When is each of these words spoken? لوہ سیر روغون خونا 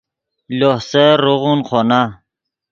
لوہ 0.57 0.75
سیر 0.89 1.15
روغون 1.25 1.59
خونا 1.67 2.01